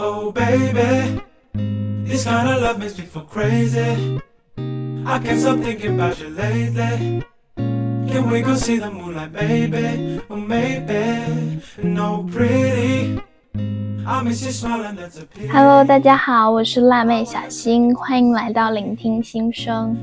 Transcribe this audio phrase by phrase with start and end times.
[0.00, 1.20] Oh baby,
[2.06, 4.20] this kind of love makes me feel crazy.
[5.04, 7.24] I can't stop thinking about you lately.
[7.56, 10.22] Can we go see the moonlight, baby?
[10.30, 13.20] Oh maybe, no pretty.
[14.06, 15.48] I miss you smiling, that's a pity.
[15.48, 19.98] Hello，大家好，我是辣妹小新，欢迎来到聆听心声。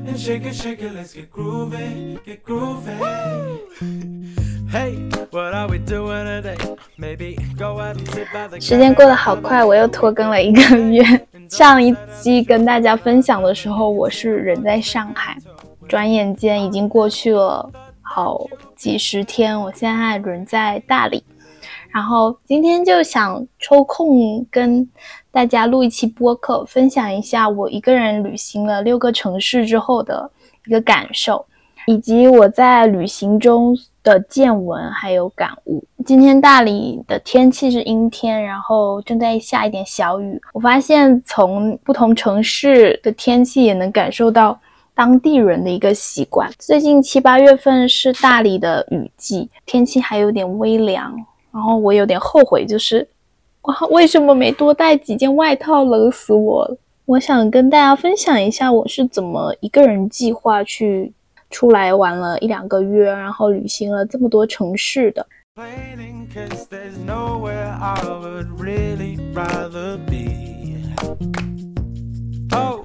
[4.76, 6.58] Hey, what are we doing today?
[6.98, 11.02] Maybe go out the 时间过得好快，我又拖更了一个月。
[11.48, 15.38] 上一期跟大家分享的时候，我是人在上海，
[15.88, 17.70] 转眼间已经过去了
[18.02, 18.46] 好
[18.76, 21.24] 几十天，我现在人在大理。
[21.88, 24.86] 然后今天就想抽空跟
[25.30, 30.30] 大家录一期播客，分享一下我一个人旅行了六个城市之后的
[30.66, 31.46] 一个感受，
[31.86, 35.82] 以及我在旅行中的见闻还有感悟。
[36.04, 40.40] 今天大理的天气是阴天，然后正在下一点小雨。
[40.52, 44.58] 我发现从不同城市的天气也能感受到
[44.94, 46.50] 当地人的一个习惯。
[46.58, 51.14] 最近七八月份是大理的雨季，天气还有点微凉。
[51.52, 53.06] 然后我有点后悔，就是
[53.62, 56.76] 哇，为什么没多带几件外套，冷死我了。
[57.06, 61.12] 我想跟大家分享一下我是怎么一个人计划去
[61.56, 65.26] 出来玩了一两个月，然后旅行了这么多城市的。
[72.52, 72.84] Oh?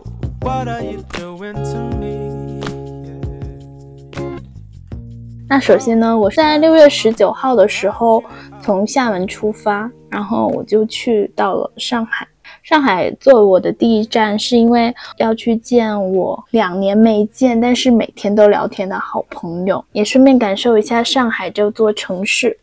[5.50, 8.24] 那首先呢，我是在六月十九号的时候
[8.62, 12.26] 从厦门出发，然后我就去到了上海。
[12.72, 22.58] 上海作为我的第一站，是因为要去见我两年没见，但是每天都聊天的好朋友，也顺便感受一下上海这座城市。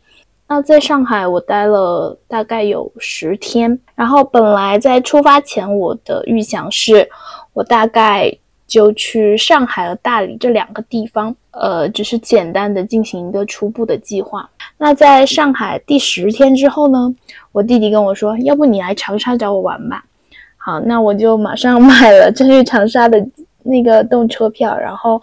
[0.47, 3.79] 那在上海，我待了大概有十天。
[3.93, 7.07] 然后本来在出发前，我的预想是，
[7.53, 14.49] 我大概就去上海和大理这两个地方，呃，只是简单的进行一个初步的计划。
[14.75, 17.13] 那在上海第十天之后呢，
[17.51, 20.03] 我弟弟跟我说，要不你来长沙找我玩吧。
[20.57, 23.25] 好，那我就马上 买了这去长沙的
[23.63, 25.21] 那个动车票，然后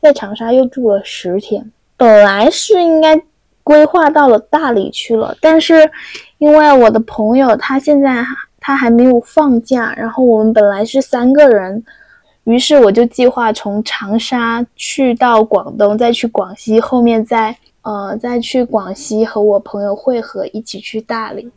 [0.00, 1.70] 在长沙又住了十天。
[1.96, 3.20] 本来是应该
[3.62, 5.88] 规划到了大理去了，但是
[6.38, 8.24] 因为我的朋友他现在
[8.58, 11.84] 他还没有放假，然后我们本来是三个人，
[12.44, 21.50] 于是我就计划从长沙去到广东，再去广西，后面再呃再去广西和我朋友会合，一起去大理。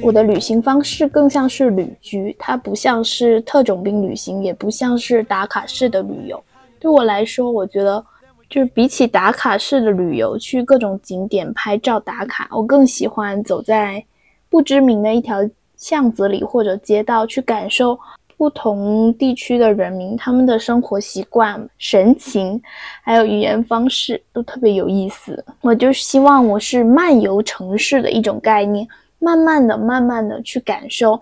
[0.00, 6.42] 我的旅行方式更像是旅居，它不像是特种兵旅行，也不像是打卡式的旅游。
[6.78, 8.04] 对我来说，我觉得
[8.48, 14.04] 就是比起打卡式的旅游，去各种景点拍照打卡，我更喜欢走在
[14.50, 15.38] 不知名的一条
[15.82, 17.98] 巷子里或者街道，去感受
[18.36, 22.62] 不同地区的人民他们的生活习惯、神情，
[23.02, 25.44] 还有语言方式都特别有意思。
[25.60, 28.86] 我就希望我是漫游城市的一种概念。
[29.18, 31.20] 慢慢的、慢慢的去感受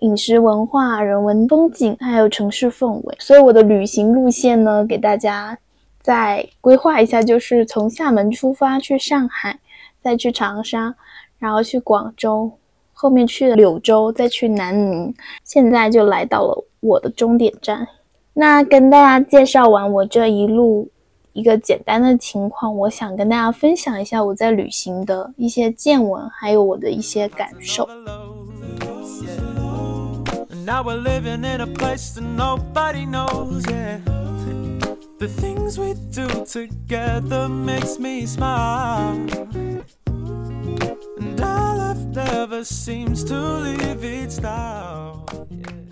[0.00, 3.16] 饮食文化、人文风景，还有城市氛围。
[3.18, 5.56] 所以我的旅行路线呢，给大家
[6.00, 9.58] 再规划一下，就是从厦门出发去上海，
[10.00, 10.94] 再去长沙，
[11.40, 12.52] 然后去广州，
[13.00, 17.88] 后面去了柳州，再去南宁，现在就来到了我的终点站。
[18.34, 20.86] 那跟大家介绍完我这一路
[21.32, 27.88] 一个简单的情况，我想跟大家分享一下我在旅行的一些见闻，还有我的一些感受。
[30.50, 33.98] And now we're living in a place that nobody knows, yeah.
[35.18, 39.16] The things we do together makes me smile.
[41.18, 41.69] And our
[42.12, 45.24] never seems to leave its style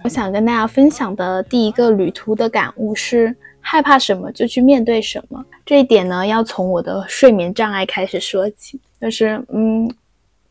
[0.03, 5.45] 我想跟大家分享的第一个旅途的感悟是：害怕什么就去面对什么。
[5.67, 8.81] 这一点呢，要从我的睡眠障碍开始说起。
[9.01, 9.93] 就是，嗯，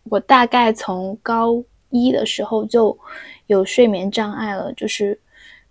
[0.04, 2.98] 我大概从高一的时候就
[3.48, 5.20] 有睡眠障碍了，就是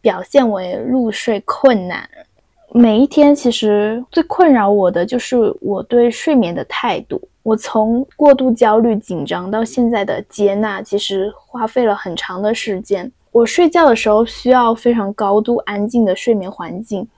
[0.01, 2.09] 表现为入睡困难。
[2.79, 7.19] 每一天其实最困扰我的就是我对睡眠的态度。
[7.43, 13.11] 我从过度焦虑紧张到现在的接纳，其实花费了很长的时间。
[13.33, 17.09] 我睡觉的时候需要非常高度安静的睡眠环境，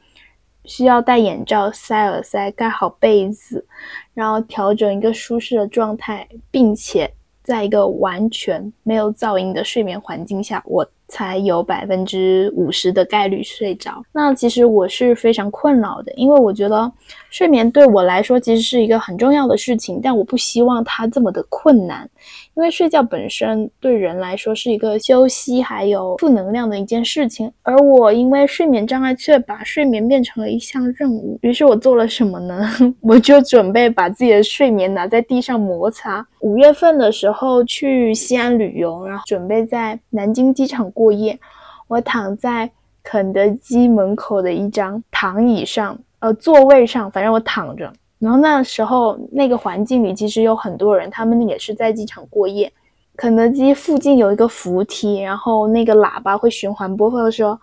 [0.64, 3.66] 需要戴眼罩、塞耳塞、盖好被子，
[4.14, 7.12] 然后调整一个舒适的状态，并且
[7.42, 14.02] 在一个完全没有噪音的睡眠环境下，我才有百分之五十的概率睡着。
[14.12, 16.90] 那其实我是非常困扰的，因为我觉得
[17.30, 22.08] 睡眠对我来说其实是一个很重要的事情，但我不希望它这么的困难。
[22.54, 31.38] 因为睡觉本身对人来说是一个休息还有负能量的一件事情，而我因为睡眠障碍却把睡眠变成了一项任务。
[31.42, 32.68] 于是我做了什么呢？
[33.00, 36.26] 我就准备把自己的睡眠拿在地上摩擦。
[36.40, 41.38] 五月份的时候去西安旅游，然后准备在南京机场过夜。
[41.86, 42.68] 我躺在
[43.02, 47.92] 肯德基门口的一张躺椅上，呃，座位上，反正我躺着。
[48.18, 52.72] 然后那时候那个环境里其实有很多人，他们也是在机场过夜。
[53.16, 57.58] 肯德基附近有一个扶梯，然后那个喇叭会循环播放说：“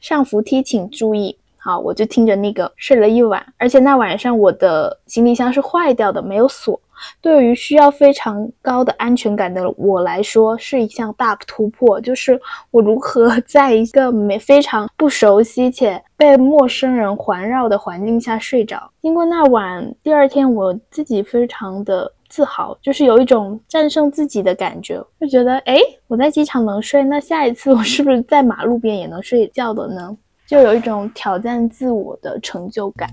[0.00, 6.80] 上扶梯请注意。”好，我就听着那个睡了一晚，而且那晚上我的行李箱是坏掉的，没有锁。
[7.20, 12.00] 对于需要非常高的安全感的我来说，是一项大突破。
[12.00, 12.40] 就是
[12.70, 18.90] 我如何 在一个没非常不熟悉且被陌生人环绕的环境下睡着。
[19.00, 30.16] 经过那晚，第二天我自己非常的自豪，就是有一种战胜自己的感觉，就觉得哎，我在机场能睡，那下一次我是不是在马路边也能睡觉的呢？
[30.46, 33.08] 就有一种挑战自我的成就感。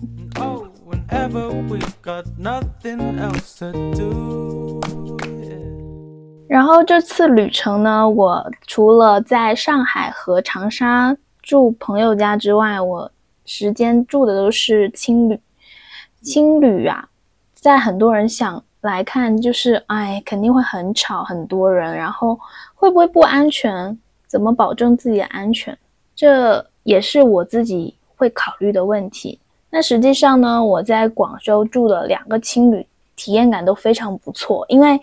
[1.11, 4.81] Never we got nothing else to do
[6.47, 13.11] 然后这次旅程呢，我除了在上海和长沙住朋友家之外，我
[13.45, 15.39] 时间住的都是青旅。
[16.21, 17.09] 青旅啊，
[17.53, 22.39] 在很多人想来看，就是哎，肯定会很吵，很多人，然后
[22.75, 23.97] 会不会不安全？
[24.27, 25.77] 怎么保证自己的安全？
[26.15, 29.39] 这也是我自己会考虑的问题。
[29.69, 32.85] 那实际上呢，我在广州住的两个青旅，
[33.15, 34.65] 体验感都非常不错。
[34.69, 34.99] 因为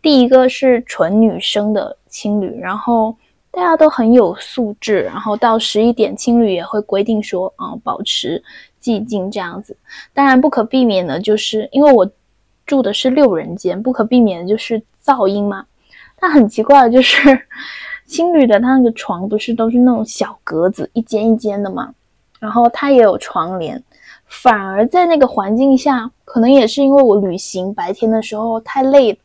[0.00, 3.14] 第一个是纯女生的青旅，然后
[3.50, 8.42] 大家都很有素质，然后到十一点青旅也会规定说，啊，保持
[8.80, 9.76] 寂静这样子。
[10.14, 12.10] 当然不可避免的就是，因为我
[12.64, 15.66] 住的是六人间，不可避免的就是噪音嘛。
[16.18, 17.38] 但很奇怪的就是，
[18.06, 21.92] 青旅的它那个床不是都是那种小格子，一间一间的嘛，
[22.38, 23.82] 然后它也有床帘。
[24.26, 29.16] 反而在那个环境下，可能也是因为我旅行白天的时候太累，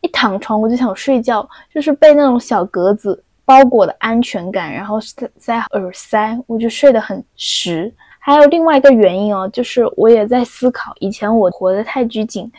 [0.00, 7.92] 一躺床我就想睡觉，就是被那种小格子包裹的安全感，然后塞塞耳塞，我就睡得很实。
[8.18, 12.50] 还有另外一个原因哦，就是我也在思考，以前我活得太拘谨，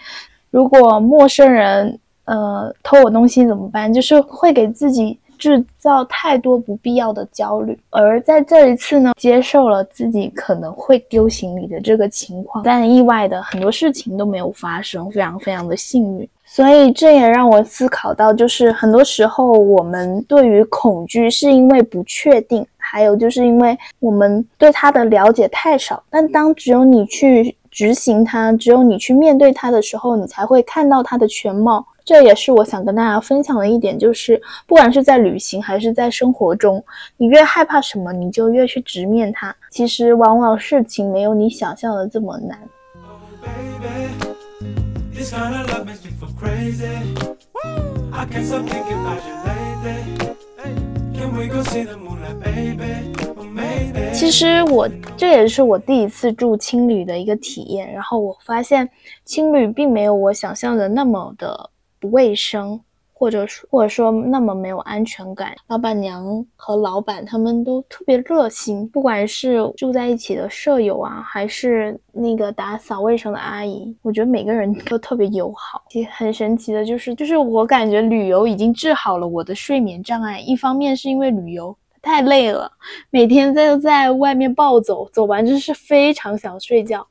[0.51, 3.94] 如果陌生人呃偷我东西怎么办？
[3.94, 5.19] 就是会给自己。
[5.39, 16.30] 制造太多不必要的焦虑，而在这一次呢，接受了自己可能会丢行李的这个情况，但意外的很多事情都没有发生，非常非常的幸运。
[16.45, 26.03] 所以这也让我思考到，就是很多时候我们对于恐惧是因为不确定，还有就是因为我们对它的了解太少。
[26.09, 31.85] 但当只有你去执行它，只有你去面对它的时候，你才会看到它的全貌。
[32.09, 36.83] 这也是我想跟大家分享的一点，就是不管是在旅行还是在生活中，
[37.17, 39.56] 你越害怕什么，你就越去直面它。
[39.69, 42.57] 其实往往事情没有你想象的这么难。
[54.11, 58.89] 其实我这也是我第一次住青旅的一个体验，然后我发现
[59.25, 61.69] 青旅并没有我想象的那么的。
[61.99, 62.79] 不卫生，
[63.13, 65.56] 或者说或者说那么没有安全感。
[65.68, 75.83] 老板娘和老板他们都特别热心，不管是住在一起的舍友啊，还是那个打扫卫生的阿姨，我觉得每个人都特别友好。
[75.89, 80.39] 其实很神奇的就是，就是我感觉旅游已经治好了我的睡眠障碍。
[80.39, 82.71] 一方面是因为旅游太累了，
[83.09, 87.06] 每天在在外面暴走，走完就是非常想睡觉。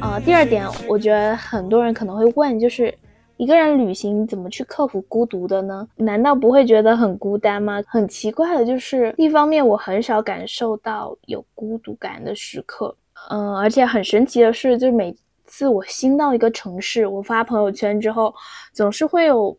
[0.00, 2.94] 啊，第二点，我觉得很多人可能会问，就是
[3.38, 5.88] 一个人旅行怎么去克服孤独的呢？
[5.96, 7.82] 难道不会觉得很孤单吗？
[7.86, 12.94] 很奇怪的就是，一方面我很少感受到有孤独感的时刻，
[13.30, 15.16] 嗯，而且很神奇的是，就是每
[15.46, 18.34] 次我新到一个城市，我发朋友圈之后，
[18.72, 19.56] 总是会有。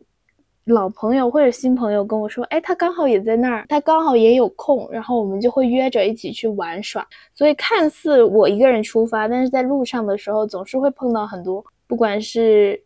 [0.66, 7.06] 老朋友或者新朋友跟我说，哎，他刚好也在那儿，他刚好也有空，然后我们就会约着一起去玩耍。
[7.34, 12.82] 所以看似我一个人出发，但是在路上的时候，总是会碰到很多，不管是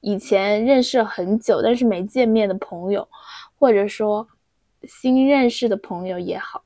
[0.00, 3.06] 以前认识了很久但是没见面的朋友，
[3.58, 4.24] 或者说
[4.84, 6.62] 新认识的朋友也好，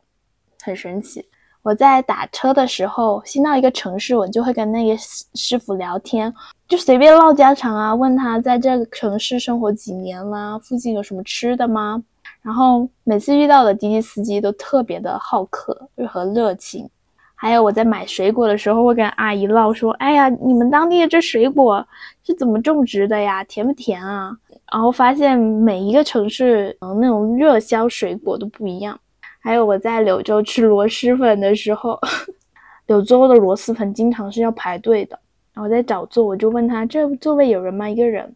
[0.61, 1.25] 很神奇。
[1.69, 4.97] 我在打车的时候，新到一个城市，我就会跟那个
[5.35, 6.33] 师傅聊天，
[6.67, 12.03] 就随便唠家常啊，问他在这个城市生活几年了，附近有什么吃的吗？
[12.41, 16.89] 然后每次遇到的滴滴司机都特别的好客和热情。
[17.35, 21.87] 还有我在买水果的时候，会跟阿姨唠说：“哎呀，你们当地的这水果
[22.25, 23.45] 是怎么种植的呀？
[23.45, 24.35] 甜不甜啊？”
[24.73, 28.99] 然后发现每一个城市，嗯，那种热销水果都不一样。
[29.41, 31.99] 还有我在柳州吃螺蛳粉的时候，
[32.87, 35.19] 柳州的螺蛳粉经常是要排队的。
[35.55, 37.91] 然后在找座，我就问他这座位有人吗？
[37.91, 38.33] 一个人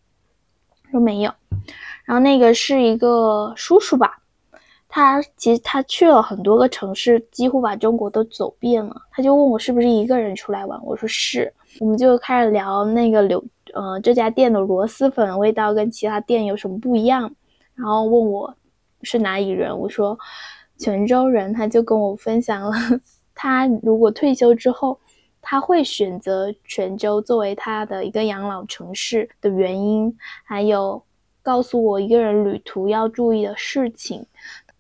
[0.91, 1.33] 说没有。
[2.05, 4.19] 然后那个是一个叔叔吧，
[4.89, 9.03] 他其实他去了很多个城市，几乎把中国都走遍了。
[9.13, 11.53] 他就问我是不是一个人出来玩，我说是。
[11.79, 13.43] 我们就开始聊那个柳
[13.73, 17.33] 呃这家店的螺蛳粉味道跟其他店有什么不一样，
[17.77, 18.53] 然后问我
[19.03, 20.19] 是哪里人，我说。
[20.83, 22.77] 泉州人，他就跟我分享了
[23.35, 24.99] 他如果退休之后，
[25.41, 31.03] 他会选择泉州作为他的一个养老城市的原因，还有
[31.43, 34.25] 告诉我一个人旅途要注意的事情。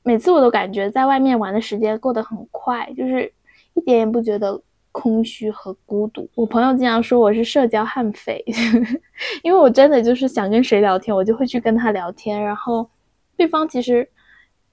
[0.02, 3.32] 每次我都感觉在外面玩的时间过得很快，就是
[3.74, 6.28] 一点也不觉得空虚和孤独。
[6.34, 8.44] 我朋友经常说我是社交悍匪，
[9.42, 12.88] 因为我真的就是想跟谁聊天，我就会去跟他聊天，然后
[13.36, 14.08] 对方其实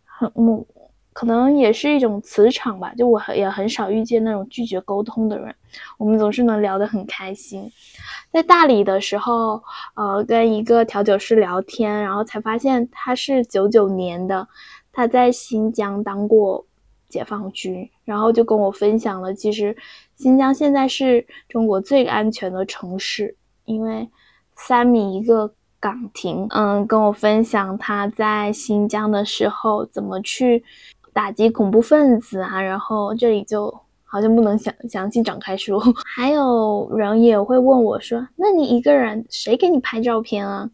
[0.03, 0.65] 很嗯。
[1.19, 5.53] 可能也是一种磁场吧，就我很也很少遇见那种拒绝沟通的人，
[5.97, 7.69] 我们总是能聊得很开心。
[8.31, 9.61] 在大理的时候，
[9.95, 14.47] 呃，跟一个调酒师聊天，然后才发现他是九九年的，
[14.93, 16.65] 他在新疆当过
[17.09, 19.75] 解放军，然后就跟我分享了，其实
[20.15, 23.35] 新疆现在是中国最安全的城市，
[23.65, 24.09] 因为
[24.55, 26.47] 三米一个岗亭。
[26.51, 30.63] 嗯，跟我分享他在新疆的时候怎么去。
[31.13, 33.73] 打击恐怖分子啊，然后这里就
[34.03, 35.79] 好像不能详详细展开说。
[36.15, 40.69] 还有人也会问我说：“那你一个人谁给你拍照片啊？”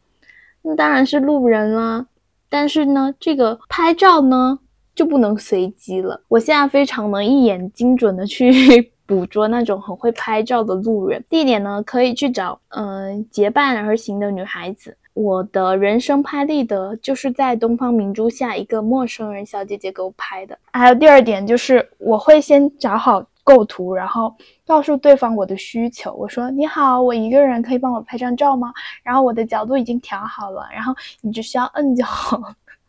[0.61, 2.05] 那当然是路人啦。
[2.49, 4.59] 但是呢，这个拍照呢
[4.93, 6.21] 就不能随机了。
[6.27, 11.23] 我现在非常能一眼精准的去 捕捉那种很会拍照的路人。
[11.29, 14.95] 地点呢可以去找嗯结伴而行的女孩子。
[15.15, 20.59] 我的人生拍立得就是在东方明珠下一个陌生人小姐姐给我拍的。
[20.73, 24.35] 还有第二点就是，我会先找好构图，然后
[24.67, 26.11] 告诉对方我的需求。
[26.15, 32.37] 我说：“你好，我一个人可以帮我拍张照吗？”然后我的角度已经调好了，然后你只需要摁就好。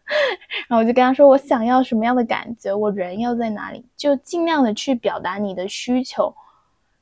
[0.67, 6.35] 然后我就跟他说：“我想要什么样的感觉，我人要在哪里，就尽量的去表达你的需求。”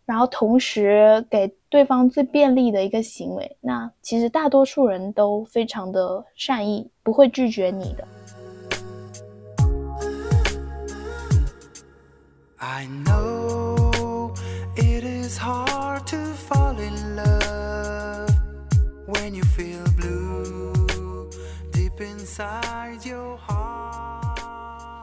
[0.06, 8.06] 然后同时给对方最便利的一个行为，那其实大多数人都非常的善意，不会拒绝你的。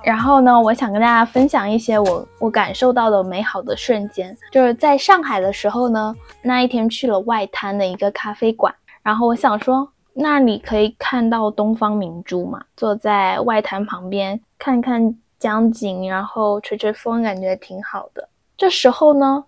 [0.03, 4.36] 然后呢，我想跟大家分享一些我我感受到的美好的瞬间。
[4.51, 18.27] 就是在上海的时候呢，那一天去了外滩的一个咖啡馆，然后我想说，那里可以看到东方明珠嘛，坐在外滩旁边看看江景，然后吹吹风，感觉挺好的。
[18.58, 19.43] 这时候呢，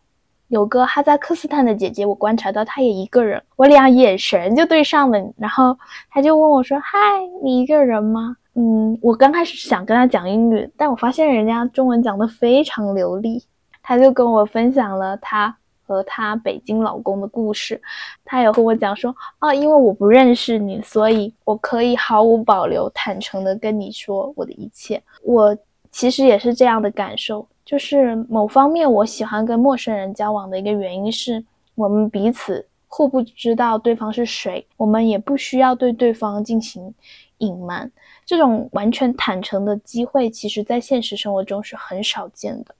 [0.50, 5.76] 有个哈萨克斯坦的姐姐，我观察到她也一个人，我俩眼神就对上了，然后
[6.12, 6.98] 她就问我说：“嗨，
[7.44, 13.44] 你一个人吗？”嗯，我刚开始想跟他讲英语，但我发现人家中文讲的非常流利。
[13.86, 15.54] 他就跟我分享了他
[15.86, 17.82] 和他北京老公的故事。
[18.24, 25.04] 他有跟我讲说，啊，因为我不认识你，所以我可以毫无保留、坦诚的跟你说我的一切。
[25.22, 25.54] 我
[25.92, 31.44] 其实也是这样的感受，就是某方面我喜欢跟陌生人交往的一个原因是，
[31.76, 36.94] 我们彼此互不知道对方是谁，我们也不需要对对方进行
[37.40, 37.92] 隐瞒。
[38.26, 42.74] 这种完全坦诚的机会，其实在现实生活中是很少见的，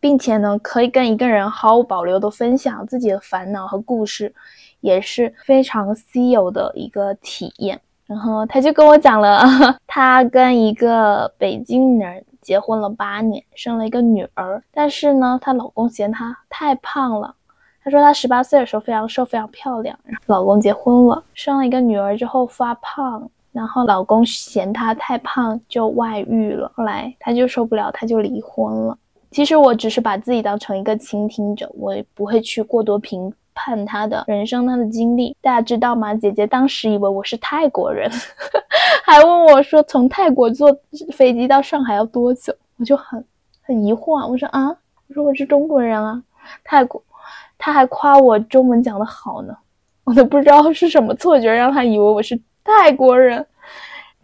[0.00, 4.34] 并且呢，可以跟一个人毫无保留的分享自己的烦恼和故事，
[4.80, 7.80] 也是非常稀有的一个体验。
[8.06, 9.42] 然后他就跟我讲了，
[9.86, 17.34] 他跟一个北京人结婚了八年，生了一个女儿，但是呢，她老公嫌她太胖了。
[17.82, 23.28] 她说她十八岁的时候非常瘦，非常漂亮，老公结婚了，生了一个女儿之后发胖。
[23.56, 26.70] 然后老公嫌她太胖，就外遇了。
[26.74, 28.98] 后来她就受不了，她就离婚了。
[29.30, 35.34] 其实我只是把自己当成一个倾听者，我也不会去过多评判她的人生、她的经历。
[35.40, 36.14] 大家知道吗？
[36.14, 38.10] 姐姐当时以为我是泰国人，
[39.02, 40.68] 还问我说从泰国坐
[41.14, 42.54] 飞机到上海要多久？
[42.78, 43.24] 我就很
[43.62, 44.68] 很疑惑，我说啊，
[45.08, 46.22] 我说我是中国人啊，
[46.62, 47.02] 泰国
[47.56, 49.56] 他还夸我中文讲的好呢，
[50.04, 53.46] 我都不知道是什么错觉让他以为我是泰国人，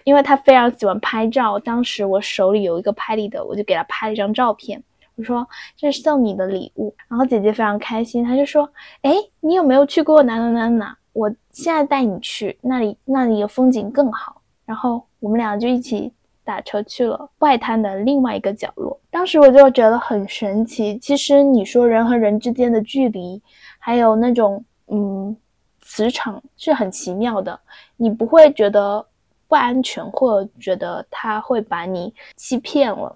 [0.04, 1.58] 因为他非常喜欢拍照。
[1.58, 4.82] 当时我手里有一个拍立得，我就给他拍了一张照片，
[5.14, 5.46] 我说
[5.76, 6.94] 这是送你的礼物。
[7.08, 8.68] 然后姐姐非常开心，她就说
[9.02, 10.96] ：“哎，你有没有去过哪哪哪哪？
[11.12, 16.12] 我现在带你去那里，那里的风景更好。”然后我们俩就一起。
[16.44, 20.98] 打车去了外滩的另外一个角落，当时我就觉得很神奇。
[20.98, 23.40] 其实你说人和人之间的距离，
[23.78, 25.36] 还有那种嗯
[25.82, 27.58] 磁场是很奇妙的，
[27.96, 29.04] 你不会觉得
[29.46, 33.14] 不安全，或者觉得他会把你欺骗了。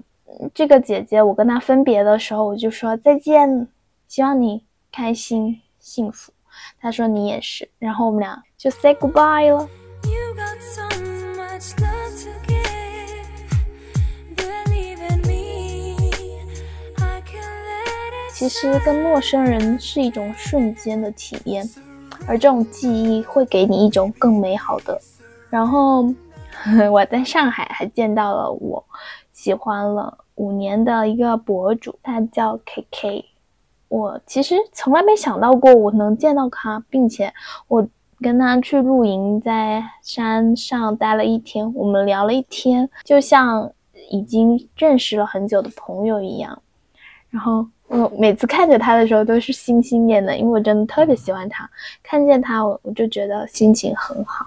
[0.52, 3.66] 这个姐姐，我跟她分别的时候，我就说再见，
[4.08, 6.32] 希望你开心幸福。
[6.80, 9.68] 她说你也是，然后我们俩就 say goodbye 了。
[18.34, 21.66] 其实跟陌生人是一种瞬间的体验，
[22.26, 25.00] 而这种记忆会给你一种更美好的。
[25.50, 26.02] 然后
[26.90, 28.84] 我在上海还见到了我
[29.32, 33.24] 喜欢了五年的一个博主，他叫 KK。
[33.88, 37.32] 我其实从来没想到过我能见到他，并且
[37.68, 37.86] 我
[38.20, 43.70] 跟他去露营，在山上待了一天，我们聊了一天，就像
[44.10, 46.62] 已经认识了很久的朋友一样。
[47.30, 47.66] 然后。
[47.88, 51.68] 我每次看着他的时候都是心心念的，因为我真的特别喜欢他。
[52.02, 54.46] 看见他，我我就觉得心情很好。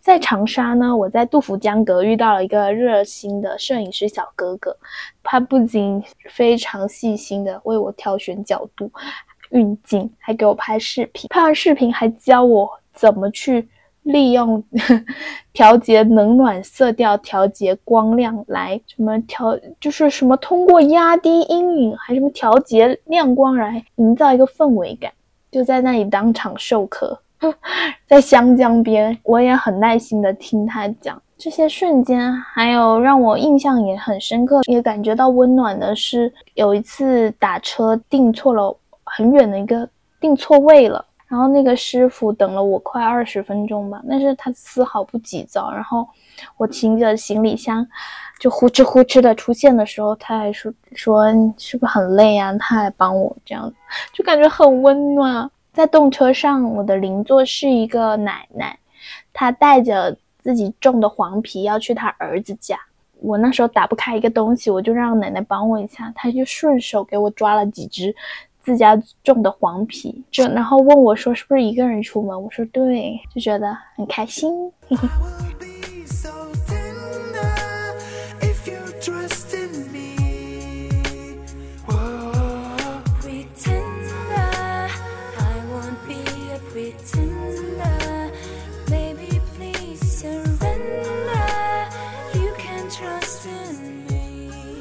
[0.00, 4.76] 在长沙呢，我在杜甫江阁遇到了一个热心的摄影师小哥哥，
[5.22, 8.90] 他不仅非常细心的为我挑选角度、
[9.50, 11.28] 运镜，还给我拍视频。
[11.28, 13.68] 拍完视频还教我怎么去。
[14.06, 14.62] 利用
[15.52, 25.12] 调节冷暖色调、调节光亮来什么调，就是什么通过压低阴影，还什么调节亮光来营造一个氛围感，
[25.50, 27.18] 就在那里当场授课，
[28.06, 39.88] 在湘江边，我也很耐心的听他讲这些瞬间，还有让我印象也很深刻，也感觉到温暖的是，有一次打车订错了很远的一个
[40.20, 41.04] 订错位了。
[41.28, 45.72] 然后那个师傅等了我快二十分钟吧，但是他丝毫不急躁。
[45.72, 46.06] 然后
[46.56, 47.86] 我提着行李箱
[48.38, 51.24] 就呼哧呼哧的出现的时候，他还说说
[51.58, 52.52] 是不是很累啊？
[52.58, 53.72] 他还帮我这样，
[54.12, 55.50] 就感觉很温暖。
[55.72, 58.78] 在动车上，我的邻座是一个奶奶，
[59.32, 62.78] 她带着自己种的黄皮要去她儿子家。
[63.20, 68.14] 我那时候打不开一个东西，我就让奶奶帮我一下，她就顺手给我抓了几只。
[68.66, 72.42] 自家种的黄皮，就然后问我说是不是一个人出门？
[72.42, 74.50] 我说对，就觉得很开心。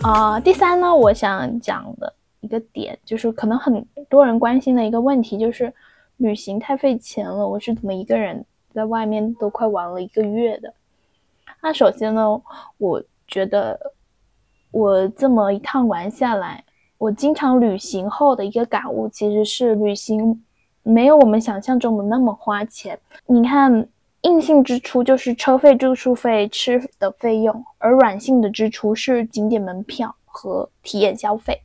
[0.02, 2.05] 啊，第三呢，我想讲的。
[2.45, 5.73] 一个点就是可能很多人关心的一个问题，就是
[6.17, 7.47] 旅行太费钱了。
[7.47, 10.71] 我是怎么一个人在外面都快玩了一个月的？
[11.63, 12.39] 那首先呢，
[12.77, 13.79] 我觉得
[14.69, 16.63] 我这么一趟玩下来，
[16.99, 20.43] 我经常旅行后的一个感悟，其实是旅行
[20.84, 22.99] 没有我们想象中的那么花钱。
[23.25, 23.89] 你看，
[24.21, 31.60] 硬性支出就是车费、住宿费、吃的费用，而软性的支出是景点门票和体验消费。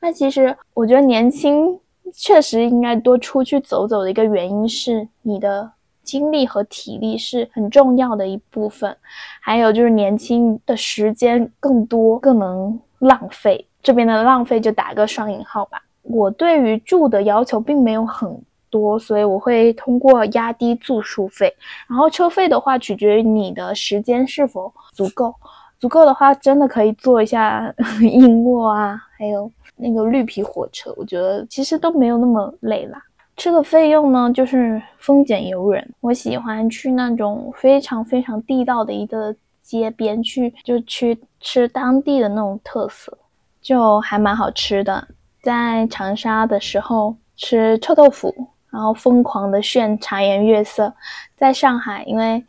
[0.00, 1.78] 那其实我觉得年轻
[2.14, 5.70] 确实应该多出去走走的一个原因是你的
[6.02, 8.96] 精力和体力是很重要的一部分，
[9.40, 15.80] 还有就是年轻的时间更多更能浪费，这边的浪费就打个双引号吧。
[16.02, 21.54] 我对于住的要求并没有很多，所以我会通过压低住宿费，
[21.86, 25.34] 然后车费的话取决于你的时间是否足够，
[25.78, 29.48] 足够的话真的可以坐一下 硬卧啊，还有。
[29.80, 33.02] 那个绿皮火车，我觉得其实都没有那么累啦。
[33.36, 35.94] 吃的费用呢，就是丰俭由人。
[36.00, 43.16] 我喜欢去那种非常非常地道的一个街边去，就去吃当地的那种特色，
[43.62, 45.08] 就还蛮好吃的。
[45.42, 48.34] 在长沙的时候吃臭豆腐，
[48.68, 50.92] 然后疯狂的炫茶颜悦色。
[51.34, 52.44] 在上海，因为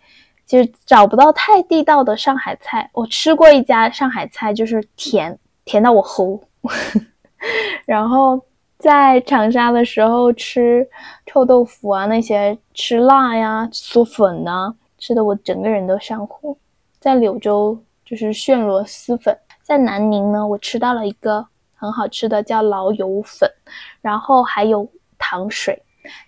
[0.46, 6.38] 就找不到太地道的上海菜，我吃过一家上海菜，就是甜甜到我齁。
[7.86, 8.40] 然后
[8.78, 10.88] 在长沙的时候吃
[11.26, 16.56] 臭豆腐啊，那些吃辣呀、嗦粉呐，吃的我整个人都上火。
[17.00, 23.50] 在柳州就是炫螺蛳粉，在南宁呢，我吃到了一个很好吃的叫老友粉，
[24.02, 25.82] 然后还有糖水。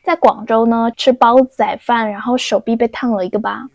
[0.04, 3.68] 在广州呢，吃煲仔饭，然后手臂被烫了一个疤。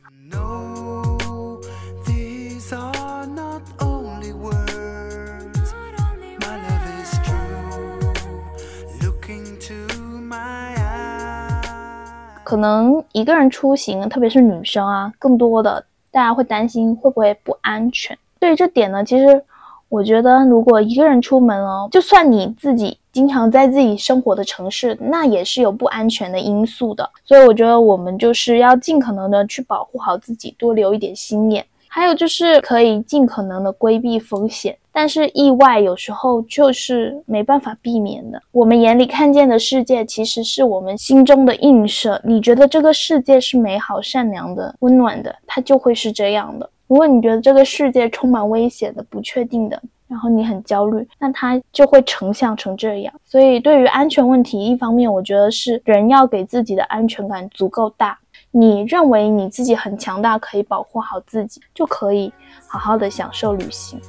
[12.49, 18.17] 可能一个人出行，特别是女生啊，更多的大家会担心会不会不安全。
[18.41, 19.45] 对于这点呢，其实
[19.91, 27.07] 我觉得，如果一个人出门哦，就算你自己经常在自己生活的城市，那也是有不安全的因素的。
[27.23, 31.63] 所以我觉得我们就是要尽可能的去保护好自己，多留一点心眼。
[31.89, 38.41] 还有就是可以尽可能的规避风险，但是意外有时候就是没办法避免的。
[38.53, 42.21] 我们眼里看见的世界，其实是我们心中的映射。
[42.25, 46.69] 你觉得这个世界是美好、善良的、温暖的，它就会是这样的。
[46.87, 53.13] 如果你觉得这个世界充满危险的、不确定的，然后你很焦虑，那它就会成像成这样。
[53.27, 58.19] 所以对于安全问题，一方面我觉得是人要给自己的安全感足够大。
[58.59, 62.33] 你认为你自己很强大，可以保护好自己，就可以
[62.67, 64.01] 好好的享受旅行。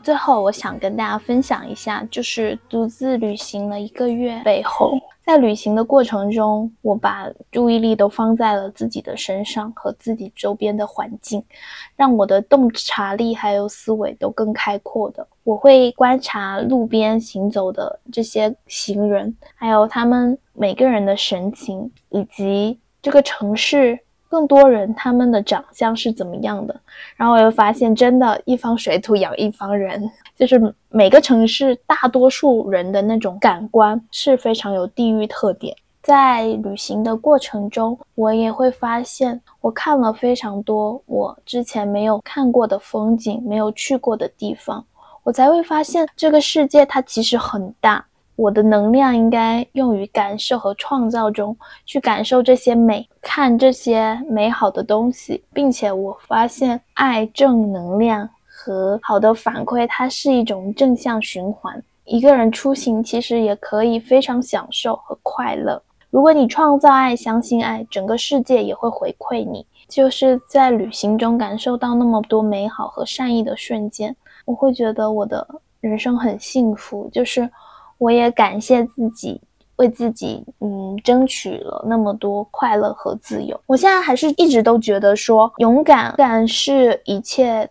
[0.00, 4.92] 最后我想跟大家分享一下，就是独自旅行了一个月背后，
[5.24, 11.42] 在旅行的过程中，我把注意力都放在了自己的身上和自己周边的环境，
[11.96, 15.26] 让我的洞察力还有思维都更开阔的。
[15.44, 23.98] 我会观察路边行走的这些行人，还有他们每个人的神情，以及这个城市。
[24.28, 26.80] 更多人他们的长相是怎么样的？
[27.16, 35.74] 然后我又发现，真的，一方水土养一方人， 就是每个城市大多数人的那种感官是非常有地域特点。
[36.00, 44.82] 在旅行的过程中，我也会发现，我看了非常多我之前没有看过的风景，没有去过的地方，
[45.22, 48.02] 我才会发现这个世界它其实很大。
[48.38, 61.82] 我的能量应该用于感受和创造中，去感受这些美，看这些美好的东西，并且我发现爱、正能量和好的反馈，它是一种正向循环。
[62.04, 65.82] 一个人出行其实也可以非常享受和快乐。
[66.08, 69.66] 如果你创造爱、相信爱，整个世界也会回馈你。
[69.88, 75.44] 就是在旅行中感受到那么多美好和善意的瞬间，我会觉得我的
[75.80, 77.10] 人生很幸福。
[77.12, 77.50] 就是。
[77.98, 79.40] 我也感谢自己，
[79.76, 83.60] 为自己嗯争取了那么多快乐和自由。
[83.66, 87.68] 我现在还是一直都觉得说，勇敢敢是一切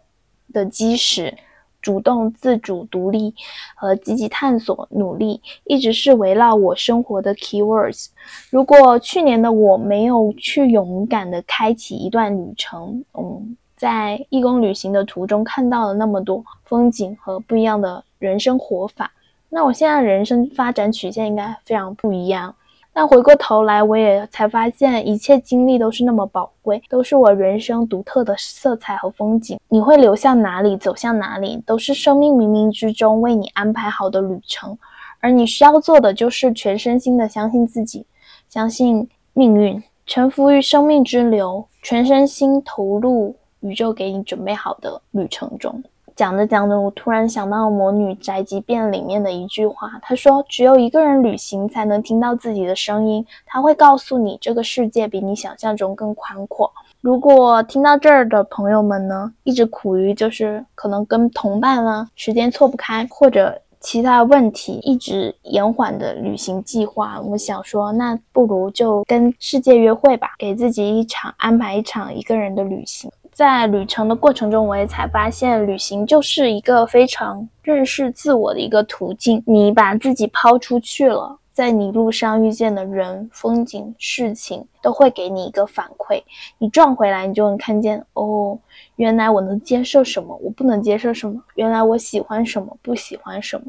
[0.53, 1.33] 的基石，
[1.81, 3.33] 主动、自主、独立
[3.75, 8.07] 和积极探索、努力，一直是围绕我生活的 keywords。
[8.49, 19.11] 如果去年的我没有去勇敢的开启一段旅程，嗯，在义工旅行的途中看到了那么多风景和不一样的人生活法。
[19.49, 22.53] 那我现在人生发展曲线应该非常不一样。
[22.91, 29.59] 但回过头来，我也才发现，一切经历都是那么宝贵，都是我人生独特的色彩和风景。
[29.69, 34.75] 你会流向哪里，走向哪里，都是生命冥冥之中为你安排好的旅程。
[35.19, 38.03] 而你需要做的，就是全身心的相信自己，
[38.49, 45.83] 相信命运，臣服于生命之流，全身心投入宇宙给你准备好的旅程中。
[46.17, 53.23] 讲着讲着，我突然想到《魔女宅急便》里面的一句话，他说：“只有一个人旅行，才能听到自己的声音。
[53.45, 73.09] 他会告诉你，这个世界比你想象中更宽阔。”如果听到这儿的朋友们呢，一直苦于就是可能跟同伴啊时间错不开，或者其他问题一直延缓的旅行计划，我想说，那不如就跟世界约会吧，给自己一场安排一场一个人的旅行。
[73.37, 79.43] 在旅程的过程中，我也才发现，旅行就是一个非常认识自我的一个途径。
[79.45, 81.37] 你把自己抛出去了。
[81.57, 86.21] 在你路上遇见的人、风景、事情，都会给你一个反馈。
[86.59, 88.55] 你撞回来，你就能看见哦，
[88.97, 93.65] 原来我能接受什么，我不能接受什么；原来我喜欢什么，不喜欢什么。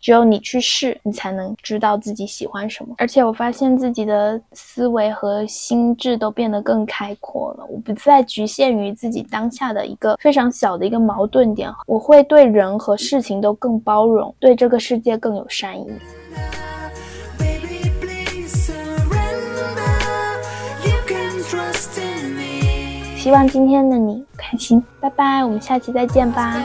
[0.00, 2.94] 只有你去试，你才能知道自己喜欢什么。
[2.98, 7.66] 而且我发现自己的思维和心智都变得更开阔了。
[7.68, 15.88] 我不再局限于自己当下的一个非常小的一个矛盾点，我会对人和事情都更包容，对这个世界更有善意。
[23.22, 26.60] 希望今天的你开心，拜拜，我们下期再见吧。